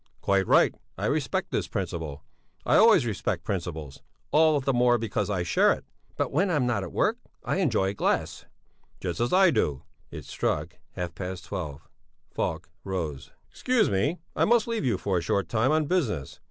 [0.19, 0.73] "Quite right!
[0.97, 2.23] I respect this principle
[2.65, 5.85] I always respect principles all the more because I share it."
[6.17, 8.45] "But when I'm not at work, I enjoy a glass."
[8.99, 11.87] "Just as I do." It struck half past twelve.
[12.31, 13.29] Falk rose.
[13.51, 16.39] "Excuse me, I must leave you for a short time, on business.